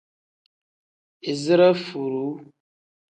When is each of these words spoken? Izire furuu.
Izire 1.31 1.69
furuu. 1.83 2.33